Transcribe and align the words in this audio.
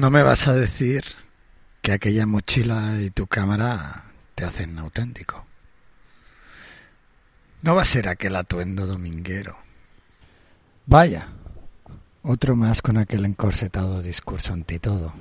No 0.00 0.10
me 0.10 0.22
vas 0.22 0.48
a 0.48 0.54
decir 0.54 1.04
que 1.82 1.92
aquella 1.92 2.24
mochila 2.24 3.02
y 3.02 3.10
tu 3.10 3.26
cámara 3.26 4.04
te 4.34 4.46
hacen 4.46 4.78
auténtico. 4.78 5.44
No 7.60 7.74
va 7.74 7.82
a 7.82 7.84
ser 7.84 8.08
aquel 8.08 8.34
atuendo 8.36 8.86
dominguero. 8.86 9.58
Vaya, 10.86 11.28
otro 12.22 12.56
más 12.56 12.80
con 12.80 12.96
aquel 12.96 13.26
encorsetado 13.26 14.00
discurso 14.00 14.54
ante 14.54 14.78
todo. 14.78 15.12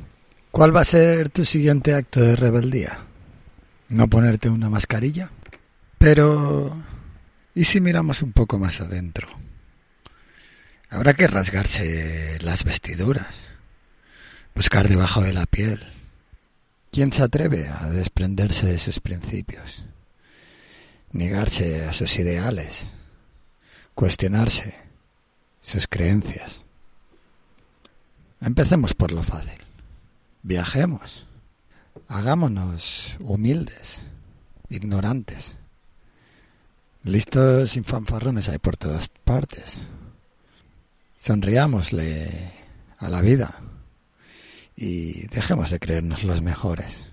¿Cuál 0.49 0.73
va 0.73 0.79
a 0.79 0.85
ser 0.85 1.27
tu 1.27 1.43
siguiente 1.43 1.93
acto 1.93 2.21
de 2.21 2.37
rebeldía? 2.37 2.99
¿No 3.89 4.07
ponerte 4.07 4.47
una 4.47 4.69
mascarilla? 4.69 5.29
Pero... 5.97 6.81
¿Y 7.53 7.65
si 7.65 7.81
miramos 7.81 8.21
un 8.21 8.31
poco 8.31 8.57
más 8.57 8.79
adentro? 8.79 9.27
Habrá 10.89 11.15
que 11.15 11.27
rasgarse 11.27 12.37
las 12.39 12.63
vestiduras, 12.63 13.48
buscar 14.55 14.87
debajo 14.87 15.21
de 15.21 15.33
la 15.33 15.45
piel. 15.45 15.85
¿Quién 16.91 17.13
se 17.13 17.21
atreve 17.23 17.67
a 17.69 17.89
desprenderse 17.89 18.67
de 18.67 18.77
sus 18.77 18.99
principios? 18.99 19.83
Negarse 21.11 21.85
a 21.85 21.91
sus 21.91 22.17
ideales, 22.17 22.89
cuestionarse 23.93 24.75
sus 25.61 25.87
creencias. 25.87 26.63
Empecemos 28.41 28.93
por 28.93 29.11
lo 29.11 29.23
fácil. 29.23 29.59
Viajemos. 30.41 31.25
Hagámonos 32.07 33.17
humildes, 33.19 34.01
ignorantes. 34.69 35.53
Listos 37.03 37.71
sin 37.71 37.83
fanfarrones 37.83 38.49
hay 38.49 38.57
por 38.57 38.77
todas 38.77 39.09
partes. 39.09 39.81
Sonriámosle 41.17 42.53
a 42.97 43.09
la 43.09 43.21
vida 43.21 43.61
y 44.81 45.27
dejemos 45.27 45.71
de 45.71 45.79
creernos 45.79 46.23
los 46.23 46.41
mejores. 46.41 47.05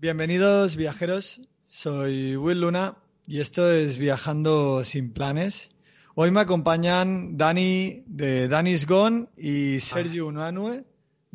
Bienvenidos 0.00 0.74
viajeros, 0.76 1.40
soy 1.64 2.36
Will 2.36 2.60
Luna 2.60 2.96
y 3.26 3.40
esto 3.40 3.70
es 3.72 3.98
Viajando 3.98 4.84
sin 4.84 5.12
planes. 5.12 5.70
Hoy 6.14 6.30
me 6.30 6.40
acompañan 6.40 7.36
Dani 7.36 8.04
de 8.06 8.48
Dani's 8.48 8.86
Gone 8.86 9.28
y 9.36 9.80
Sergio 9.80 10.26
Unanue 10.26 10.84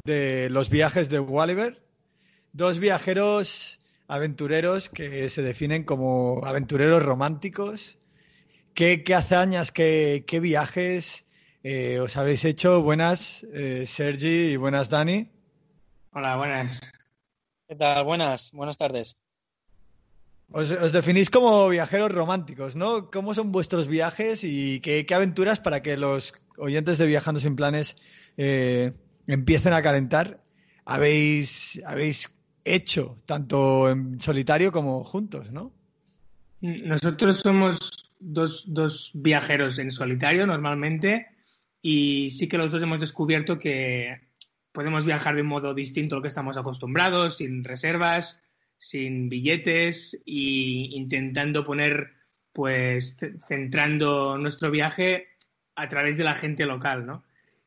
de 0.04 0.50
Los 0.50 0.70
Viajes 0.70 1.10
de 1.10 1.20
Walliver, 1.20 1.84
dos 2.54 2.80
viajeros 2.80 3.80
aventureros 4.08 4.90
que 4.90 5.30
se 5.30 5.42
definen 5.42 5.84
como 5.84 6.42
aventureros 6.46 7.04
románticos. 7.04 7.98
¿Qué, 8.74 9.04
hazañas, 9.16 9.72
qué, 9.72 10.40
viajes 10.42 11.26
eh, 11.64 12.00
os 12.00 12.16
habéis 12.16 12.46
hecho? 12.46 12.84
Buenas, 12.84 13.44
eh, 13.52 13.86
Sergi, 13.88 14.52
y 14.52 14.56
buenas, 14.56 14.90
Dani. 14.90 15.32
Hola, 16.12 16.36
buenas. 16.38 16.80
¿Qué 17.68 17.76
tal? 17.76 18.04
Buenas, 18.06 18.52
buenas 18.54 18.78
tardes. 18.78 19.18
Os, 20.50 20.92
definís 20.94 21.30
como 21.30 21.68
viajeros 21.68 22.12
románticos, 22.12 22.76
¿no? 22.76 23.12
¿Cómo 23.12 23.34
son 23.34 23.52
vuestros 23.52 23.88
viajes 23.88 24.44
y 24.44 24.80
qué, 24.80 25.06
aventuras 25.14 25.60
para 25.60 25.82
que 25.82 25.98
los 25.98 26.36
oyentes 26.58 26.98
de 26.98 27.06
Viajando 27.06 27.42
sin 27.42 27.56
Planes 27.56 27.98
eh, 28.38 28.94
empiecen 29.28 29.74
a 29.74 29.82
calentar 29.82 30.42
habéis, 30.86 31.82
habéis 31.86 32.32
hecho, 32.64 33.18
tanto 33.26 33.90
en 33.90 34.22
solitario 34.22 34.72
como 34.72 35.04
juntos, 35.04 35.52
¿no? 35.52 35.74
Nosotros 36.62 37.38
somos 37.38 38.14
dos, 38.20 38.64
dos 38.68 39.12
viajeros 39.14 39.78
en 39.80 39.92
solitario 39.92 40.48
normalmente 40.48 41.28
y 41.82 42.30
sí 42.30 42.48
que 42.48 42.58
los 42.58 42.72
dos 42.72 42.82
hemos 42.82 43.02
descubierto 43.02 43.60
que 43.60 44.30
podemos 44.72 45.06
viajar 45.06 45.36
de 45.36 45.42
un 45.42 45.48
modo 45.48 45.74
distinto 45.74 46.18
a 46.18 46.22
que 46.22 46.30
estamos 46.30 46.56
acostumbrados, 46.58 47.38
sin 47.38 47.64
reservas, 47.64 48.42
sin 48.78 49.30
billetes 49.30 50.14
e 50.26 50.90
intentando 50.92 51.66
poner, 51.66 52.14
pues, 52.54 53.18
centrando 53.48 54.38
nuestro 54.38 54.72
viaje 54.72 55.28
a 55.76 55.90
través 55.90 56.18
de 56.18 56.24
la 56.24 56.36
gente 56.36 56.66
local, 56.66 57.06
¿no? 57.06 57.24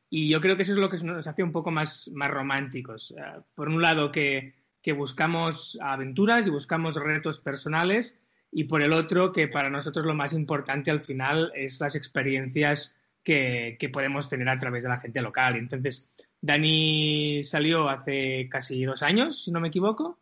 Y 0.09 0.27
yo 0.27 0.41
creo 0.41 0.57
que 0.57 0.63
eso 0.63 0.73
es 0.73 0.77
lo 0.77 0.89
que 0.89 0.97
nos 0.97 1.25
hace 1.25 1.43
un 1.43 1.53
poco 1.53 1.71
más, 1.71 2.09
más 2.13 2.29
románticos. 2.29 3.13
Eh, 3.17 3.41
por 3.55 3.69
un 3.69 3.81
lado, 3.81 4.11
que, 4.11 4.53
buscamos 4.95 5.77
aventuras 5.81 6.47
y 6.47 6.49
buscamos 6.49 6.95
retos 6.95 7.39
personales, 7.39 8.19
y 8.51 8.65
por 8.65 8.81
el 8.81 8.91
otro, 8.91 9.31
que 9.31 9.47
para 9.47 9.69
nosotros 9.69 10.05
lo 10.05 10.13
más 10.13 10.33
importante 10.33 10.91
al 10.91 10.99
final 10.99 11.51
es 11.55 11.79
las 11.79 11.95
experiencias 11.95 12.93
que, 13.23 13.77
que 13.79 13.87
podemos 13.87 14.27
tener 14.27 14.49
a 14.49 14.59
través 14.59 14.83
de 14.83 14.89
la 14.89 14.99
gente 14.99 15.21
local. 15.21 15.55
Entonces, 15.55 16.11
Dani 16.41 17.41
salió 17.43 17.87
hace 17.87 18.49
casi 18.49 18.83
dos 18.83 19.03
años, 19.03 19.45
si 19.45 19.51
no 19.51 19.61
me 19.61 19.69
equivoco, 19.69 20.19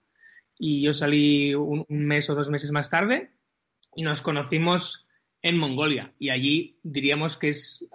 y 0.60 0.82
yo 0.82 0.94
salí 0.94 1.56
un, 1.56 1.86
mes 1.88 2.30
o 2.30 2.36
dos 2.36 2.50
meses 2.50 2.72
más 2.72 2.90
tarde 2.90 3.32
y 3.96 4.04
nos 4.04 4.22
conocimos 4.22 5.08
en 5.42 5.58
Mongolia. 5.58 6.14
Y 6.20 6.30
allí 6.30 6.78
diríamos 6.84 7.38
que 7.38 7.48
es 7.50 7.88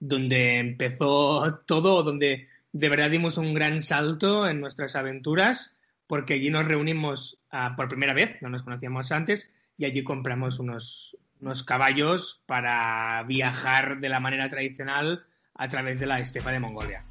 donde 0.00 0.58
empezó 0.58 1.60
todo, 1.66 2.02
donde 2.02 2.48
de 2.72 2.88
verdad 2.88 3.10
dimos 3.10 3.36
un 3.36 3.54
gran 3.54 3.80
salto 3.80 4.48
en 4.48 4.60
nuestras 4.60 4.96
aventuras, 4.96 5.76
porque 6.06 6.34
allí 6.34 6.50
nos 6.50 6.64
reunimos 6.64 7.38
ah, 7.50 7.74
por 7.76 7.88
primera 7.88 8.14
vez, 8.14 8.40
no 8.40 8.48
nos 8.48 8.62
conocíamos 8.62 9.12
antes, 9.12 9.52
y 9.76 9.84
allí 9.84 10.02
compramos 10.02 10.58
unos, 10.58 11.16
unos 11.40 11.62
caballos 11.62 12.42
para 12.46 13.22
viajar 13.24 14.00
de 14.00 14.08
la 14.08 14.20
manera 14.20 14.48
tradicional 14.48 15.24
a 15.54 15.68
través 15.68 16.00
de 16.00 16.06
la 16.06 16.20
estepa 16.20 16.52
de 16.52 16.60
Mongolia. 16.60 17.04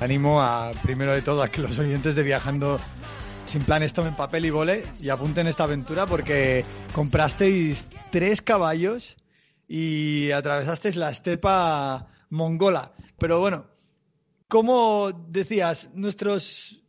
Animo 0.00 0.42
a, 0.42 0.72
primero 0.82 1.12
de 1.12 1.22
todo, 1.22 1.42
a 1.42 1.48
que 1.48 1.60
los 1.60 1.78
oyentes 1.78 2.14
de 2.14 2.22
Viajando 2.24 2.80
sin 3.44 3.62
planes 3.62 3.92
tomen 3.92 4.16
papel 4.16 4.44
y 4.46 4.50
vole 4.50 4.84
y 5.00 5.08
apunten 5.08 5.46
esta 5.46 5.64
aventura 5.64 6.06
porque 6.06 6.64
comprasteis 6.92 7.86
tres 8.10 8.42
caballos 8.42 9.16
y 9.68 10.32
atravesasteis 10.32 10.96
la 10.96 11.10
estepa 11.10 12.08
mongola. 12.30 12.92
Pero 13.18 13.38
bueno, 13.38 13.66
como 14.48 15.12
decías, 15.28 15.90
nuestros, 15.94 16.82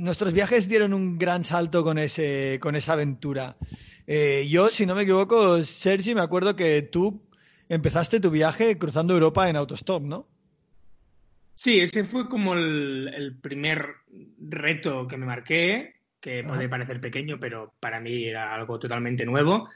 nuestros 0.00 0.32
viajes 0.32 0.68
dieron 0.68 0.94
un 0.94 1.18
gran 1.18 1.44
salto 1.44 1.84
con, 1.84 1.98
ese, 1.98 2.58
con 2.60 2.74
esa 2.74 2.94
aventura. 2.94 3.56
Eh, 4.06 4.46
yo, 4.48 4.70
si 4.70 4.86
no 4.86 4.94
me 4.94 5.02
equivoco, 5.02 5.62
Sergi, 5.62 6.14
me 6.14 6.22
acuerdo 6.22 6.56
que 6.56 6.82
tú 6.82 7.22
empezaste 7.68 8.18
tu 8.18 8.30
viaje 8.30 8.78
cruzando 8.78 9.14
Europa 9.14 9.48
en 9.48 9.56
autostop, 9.56 10.02
¿no? 10.02 10.26
Sí, 11.54 11.80
ese 11.80 12.04
fue 12.04 12.28
como 12.28 12.54
el, 12.54 13.38
primer 13.42 13.86
reto 14.38 15.06
que 15.06 15.18
me 15.18 15.26
marqué, 15.26 15.96
que 16.18 16.42
puede 16.42 16.68
parecer 16.68 17.00
pequeño, 17.00 17.38
pero 17.38 17.74
para 17.80 18.00
mí 18.00 18.24
era 18.24 18.54
algo 18.54 18.78
totalmente 18.78 19.26
nuevo. 19.26 19.68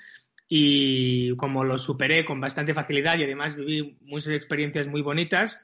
Y 0.49 1.37
como 1.37 1.63
lo 1.63 1.79
superé 1.79 2.25
con 2.25 2.41
bastante 2.41 2.73
facilidad 2.73 3.19
y 3.19 3.25
además 3.25 3.57
viví 3.57 3.99
muchas 4.01 4.33
experiencias 4.33 4.87
muy 4.87 5.03
bonitas, 5.03 5.61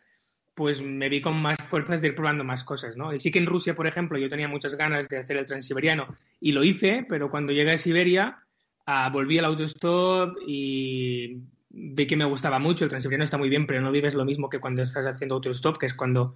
pues 0.60 0.82
me 0.82 1.08
vi 1.08 1.22
con 1.22 1.40
más 1.40 1.56
fuerzas 1.56 2.02
de 2.02 2.08
ir 2.08 2.14
probando 2.14 2.44
más 2.44 2.64
cosas, 2.64 2.94
¿no? 2.94 3.14
Y 3.14 3.18
sí 3.18 3.30
que 3.30 3.38
en 3.38 3.46
Rusia, 3.46 3.74
por 3.74 3.86
ejemplo, 3.86 4.18
yo 4.18 4.28
tenía 4.28 4.46
muchas 4.46 4.74
ganas 4.74 5.08
de 5.08 5.16
hacer 5.16 5.38
el 5.38 5.46
transiberiano 5.46 6.14
y 6.38 6.52
lo 6.52 6.62
hice, 6.62 7.06
pero 7.08 7.30
cuando 7.30 7.50
llegué 7.50 7.70
a 7.70 7.78
Siberia, 7.78 8.44
ah, 8.84 9.08
volví 9.10 9.38
al 9.38 9.46
autostop 9.46 10.36
y 10.46 11.38
vi 11.70 12.06
que 12.06 12.14
me 12.14 12.26
gustaba 12.26 12.58
mucho, 12.58 12.84
el 12.84 12.90
transiberiano 12.90 13.24
está 13.24 13.38
muy 13.38 13.48
bien, 13.48 13.66
pero 13.66 13.80
no 13.80 13.90
vives 13.90 14.12
lo 14.12 14.26
mismo 14.26 14.50
que 14.50 14.58
cuando 14.58 14.82
estás 14.82 15.06
haciendo 15.06 15.36
autostop, 15.36 15.78
que 15.78 15.86
es 15.86 15.94
cuando 15.94 16.34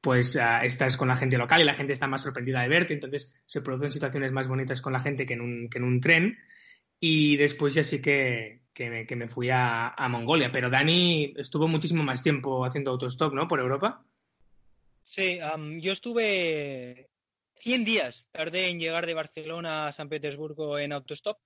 pues 0.00 0.36
ah, 0.36 0.60
estás 0.62 0.96
con 0.96 1.08
la 1.08 1.16
gente 1.16 1.36
local 1.36 1.60
y 1.60 1.64
la 1.64 1.74
gente 1.74 1.94
está 1.94 2.06
más 2.06 2.22
sorprendida 2.22 2.62
de 2.62 2.68
verte, 2.68 2.94
entonces 2.94 3.34
se 3.44 3.60
producen 3.60 3.90
situaciones 3.90 4.30
más 4.30 4.46
bonitas 4.46 4.80
con 4.80 4.92
la 4.92 5.00
gente 5.00 5.26
que 5.26 5.34
en 5.34 5.40
un, 5.40 5.68
que 5.68 5.78
en 5.78 5.84
un 5.84 6.00
tren. 6.00 6.38
Y 7.00 7.36
después 7.38 7.74
ya 7.74 7.82
sí 7.82 8.00
que, 8.00 8.60
que, 8.74 9.16
me, 9.16 9.28
fui 9.28 9.48
a, 9.50 9.94
Mongolia, 10.10 10.50
pero 10.50 10.68
Dani 10.68 11.32
estuvo 11.36 11.68
muchísimo 11.68 12.02
más 12.02 12.22
tiempo 12.22 12.64
haciendo 12.64 12.90
autostop, 12.90 13.32
¿no? 13.32 13.46
Por 13.46 13.60
Europa. 13.60 14.04
Sí, 15.00 15.38
yo 15.80 15.92
estuve 15.92 17.08
100 17.54 17.84
días, 17.84 18.28
tardé 18.32 18.68
en 18.68 18.80
llegar 18.80 19.06
de 19.06 19.14
Barcelona 19.14 19.86
a 19.86 19.92
San 19.92 20.08
Petersburgo 20.08 20.78
en 20.78 20.92
autostop 20.92 21.38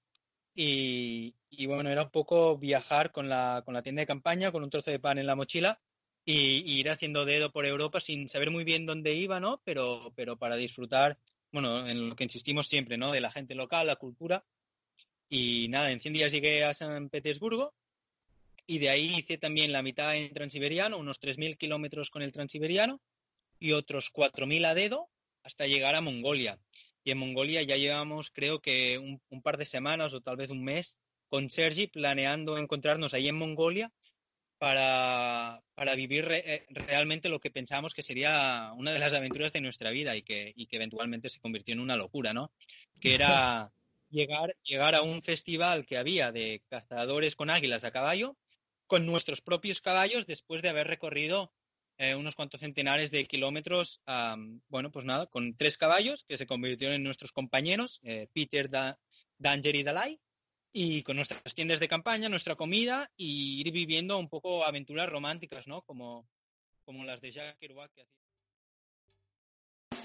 y, 0.55 1.37
y, 1.51 1.67
bueno, 1.67 1.91
era 1.91 2.05
un 2.05 2.11
poco 2.11 2.57
viajar 2.57 3.13
con 3.13 3.29
la, 3.29 3.63
con 3.65 3.75
la 3.75 3.83
tienda 3.83 4.01
de 4.01 4.07
campaña, 4.07 4.51
con 4.51 4.63
un 4.63 4.71
trozo 4.71 4.91
de 4.91 4.99
pan 4.99 5.19
en 5.19 5.27
la 5.27 5.37
mochila 5.37 5.81
y, 6.25 6.63
y, 6.65 6.81
ir 6.81 6.91
haciendo 6.91 7.27
dedo 7.27 7.53
por 7.53 7.67
Europa 7.67 8.01
sin 8.01 8.29
saber 8.29 8.51
muy 8.51 8.65
bien 8.65 8.87
dónde 8.87 9.15
iba, 9.15 9.39
¿no? 9.39 9.61
Pero, 9.65 10.13
pero 10.17 10.39
para 10.39 10.57
disfrutar, 10.57 11.19
bueno, 11.53 11.87
en 11.87 12.09
lo 12.09 12.17
que 12.17 12.25
insistimos 12.25 12.67
siempre, 12.67 12.97
¿no? 12.97 13.13
De 13.13 13.21
la 13.21 13.31
gente 13.31 13.55
local, 13.55 13.87
la 13.87 13.97
cultura. 13.97 14.45
Y 15.29 15.69
nada, 15.69 15.91
en 15.91 16.01
100 16.01 16.15
días 16.15 16.33
llegué 16.33 16.65
a 16.65 16.75
San 16.75 17.11
Petersburgo 17.11 17.75
y 18.67 18.79
de 18.79 18.91
ahí 18.91 19.15
hice 19.19 19.39
también 19.39 19.73
la 19.73 19.83
mitad 19.83 20.15
en 20.17 20.33
transiberiano, 20.33 20.99
unos 20.99 21.21
3.000 21.21 21.57
kilómetros 21.57 22.11
con 22.11 22.23
el 22.23 22.33
transiberiano 22.33 23.01
y 23.59 23.73
otros 23.73 24.11
4.000 24.13 24.67
a 24.67 24.75
dedo 24.75 25.09
hasta 25.43 25.67
llegar 25.67 25.95
a 25.95 26.01
Mongolia. 26.01 26.59
Y 27.05 27.11
en 27.11 27.19
Mongolia 27.19 27.63
ya 27.63 27.77
llevamos, 27.77 28.31
creo 28.31 28.61
que 28.61 28.99
un, 28.99 29.43
par 29.43 29.57
de 29.57 29.65
semanas 29.65 30.13
o 30.13 30.21
tal 30.21 30.37
vez 30.37 30.51
un 30.51 30.63
mes 30.63 30.99
con 31.29 31.51
Sergi 31.51 31.87
planeando 31.87 32.59
encontrarnos 32.59 33.15
ahí 33.15 33.29
en 33.29 33.37
Mongolia 33.37 33.91
para, 34.59 35.63
para 35.75 35.95
vivir 35.95 36.27
re, 36.27 36.67
realmente 36.69 37.29
lo 37.29 37.41
que 37.41 37.51
pensamos 37.51 37.95
que 37.95 38.03
sería 38.03 38.73
una 38.77 38.93
de 38.93 38.99
las 38.99 39.15
aventuras 39.15 39.53
de 39.53 39.61
nuestra 39.61 39.91
vida 39.91 40.17
y 40.17 40.23
que, 40.23 40.53
y 40.57 40.67
que 40.67 40.77
eventualmente 40.77 41.31
se 41.31 41.41
convirtió 41.41 41.73
en 41.73 41.81
una 41.81 41.97
locura, 41.97 42.35
¿no? 42.35 42.53
Que 43.01 43.15
era 43.15 43.73
llegar, 44.11 44.57
llegar 44.65 44.95
a 44.95 45.03
un 45.03 45.23
festival 45.23 45.87
que 45.87 45.99
había 45.99 46.33
de 46.33 46.63
cazadores 46.69 47.37
con 47.37 47.51
águilas 47.51 47.85
a 47.85 47.91
caballo 47.91 48.37
con 48.89 49.07
nuestros 49.07 49.43
propios 49.43 49.81
caballos 49.81 50.27
después 50.27 50.63
de 50.63 50.71
haber 50.71 50.89
recorrido 50.89 51.53
eh, 51.99 52.15
unos 52.15 52.35
cuantos 52.35 52.61
centenares 52.61 53.11
de 53.11 53.27
kilómetros, 53.27 54.01
um, 54.07 54.61
bueno, 54.69 54.91
pues 54.91 55.05
nada, 55.05 55.27
con 55.27 55.57
tres 55.57 55.77
caballos 55.77 56.25
que 56.25 56.39
se 56.39 56.47
convirtieron 56.47 56.95
en 56.95 57.03
nuestros 57.03 57.33
compañeros, 57.33 58.01
eh, 58.03 58.29
Peter, 58.33 58.71
da, 58.71 58.99
Danger 59.37 59.77
y 59.77 59.83
Dalai, 59.83 60.21
y 60.73 61.03
con 61.03 61.17
nuestras 61.17 61.55
tiendas 61.55 61.81
de 61.81 61.89
campaña, 61.89 62.29
nuestra 62.29 62.55
comida 62.55 63.11
y 63.17 63.61
ir 63.61 63.73
viviendo 63.73 64.17
un 64.19 64.29
poco 64.29 64.65
aventuras 64.65 65.09
románticas, 65.09 65.67
¿no? 65.67 65.83
Como, 65.83 66.29
como 66.85 67.05
las 67.05 67.21
de 67.21 67.33
Jack 67.33 67.59
Kerouac 67.59 67.93
que 67.93 68.03
hacía. 68.03 68.28